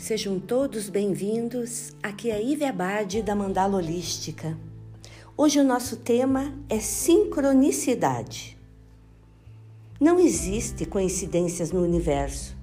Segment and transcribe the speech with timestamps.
[0.00, 1.92] Sejam todos bem-vindos.
[2.02, 4.56] Aqui é Ive Abade da Mandala Holística.
[5.36, 8.56] Hoje o nosso tema é sincronicidade.
[10.00, 12.56] Não existe coincidências no universo.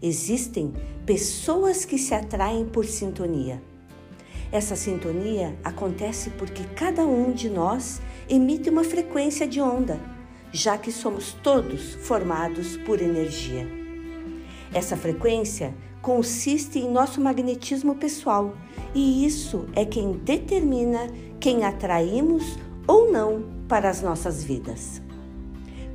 [0.00, 0.72] Existem
[1.04, 3.60] pessoas que se atraem por sintonia.
[4.52, 9.98] Essa sintonia acontece porque cada um de nós emite uma frequência de onda,
[10.52, 13.66] já que somos todos formados por energia.
[14.72, 18.54] Essa frequência consiste em nosso magnetismo pessoal
[18.94, 21.08] e isso é quem determina
[21.40, 25.02] quem atraímos ou não para as nossas vidas.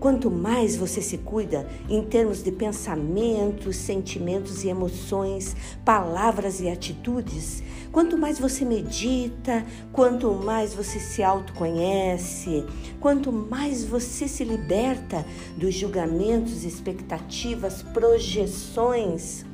[0.04, 7.64] Quanto mais você se cuida em termos de pensamentos, sentimentos e emoções, palavras e atitudes,
[7.90, 12.66] quanto mais você medita, quanto mais você se autoconhece,
[13.00, 19.46] quanto mais você se liberta dos julgamentos, expectativas, projeções,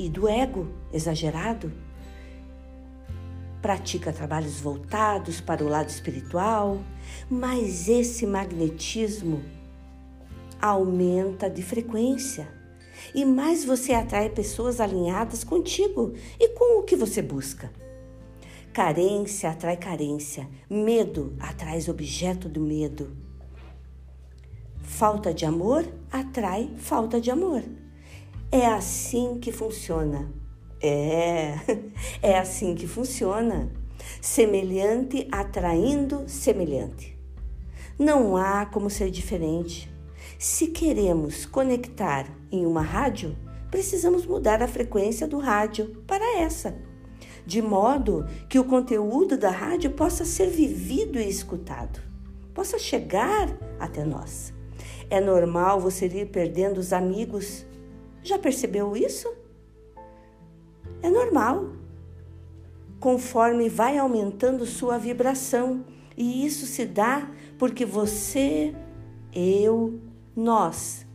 [0.00, 1.70] e do ego exagerado.
[3.60, 6.80] Pratica trabalhos voltados para o lado espiritual,
[7.28, 9.42] mas esse magnetismo
[10.58, 12.48] aumenta de frequência
[13.14, 17.70] e mais você atrai pessoas alinhadas contigo e com o que você busca.
[18.72, 23.14] Carência atrai carência, medo atrai objeto do medo.
[24.82, 27.62] Falta de amor atrai falta de amor.
[28.52, 30.28] É assim que funciona.
[30.82, 31.54] É,
[32.20, 33.70] é assim que funciona.
[34.20, 37.16] Semelhante atraindo semelhante.
[37.96, 39.88] Não há como ser diferente.
[40.36, 43.36] Se queremos conectar em uma rádio,
[43.70, 46.76] precisamos mudar a frequência do rádio para essa,
[47.46, 52.00] de modo que o conteúdo da rádio possa ser vivido e escutado,
[52.52, 53.48] possa chegar
[53.78, 54.52] até nós.
[55.08, 57.64] É normal você ir perdendo os amigos
[58.22, 59.32] já percebeu isso?
[61.02, 61.70] É normal.
[62.98, 65.84] Conforme vai aumentando sua vibração,
[66.16, 68.74] e isso se dá porque você,
[69.32, 69.98] eu,
[70.36, 71.06] nós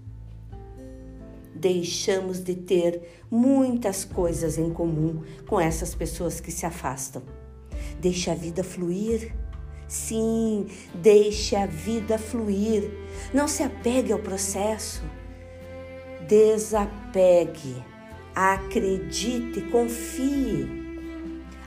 [1.53, 7.21] deixamos de ter muitas coisas em comum com essas pessoas que se afastam.
[7.99, 9.33] Deixe a vida fluir.
[9.87, 12.91] Sim, deixe a vida fluir.
[13.33, 15.03] Não se apegue ao processo.
[16.27, 17.83] Desapegue,
[18.33, 20.67] acredite, confie.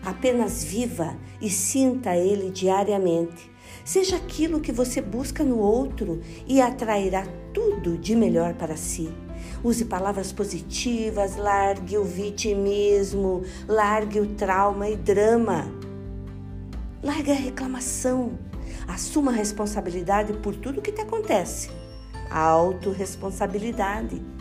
[0.04, 3.50] Apenas viva e sinta ele diariamente.
[3.84, 7.24] Seja aquilo que você busca no outro e atrairá
[7.54, 9.08] tudo de melhor para si.
[9.62, 15.72] Use palavras positivas, largue o vitimismo, largue o trauma e drama.
[17.02, 18.38] Largue a reclamação.
[18.88, 21.70] Assuma a responsabilidade por tudo que te acontece.
[22.30, 24.37] A autorresponsabilidade.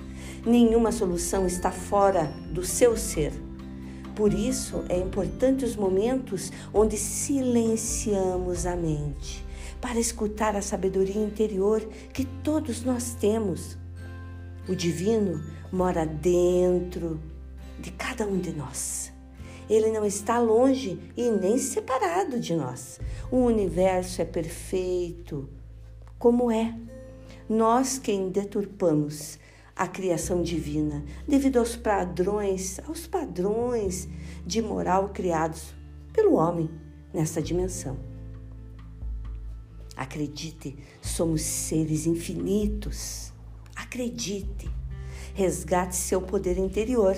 [0.48, 3.34] Nenhuma solução está fora do seu ser.
[4.16, 9.46] Por isso é importante os momentos onde silenciamos a mente
[9.82, 13.78] para escutar a sabedoria interior que todos nós temos.
[14.70, 17.20] O divino mora dentro
[17.78, 19.12] de cada um de nós.
[19.70, 23.02] Ele não está longe e nem separado de nós.
[23.30, 25.50] O universo é perfeito,
[26.18, 26.74] como é.
[27.50, 29.38] Nós quem deturpamos
[29.78, 34.10] a criação divina, devido aos padrões, aos padrões
[34.44, 35.76] de moral criados
[36.12, 36.68] pelo homem
[37.14, 38.00] nessa dimensão.
[39.96, 43.32] Acredite, somos seres infinitos.
[43.76, 44.68] Acredite.
[45.36, 47.16] Resgate seu poder interior,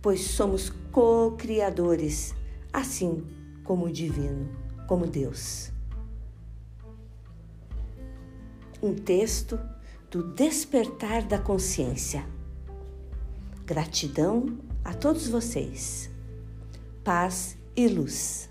[0.00, 2.34] pois somos co-criadores,
[2.72, 3.26] assim
[3.62, 4.48] como o divino,
[4.86, 5.70] como Deus.
[8.82, 9.60] Um texto
[10.10, 12.26] do despertar da consciência.
[13.64, 16.10] Gratidão a todos vocês.
[17.04, 18.49] Paz e luz.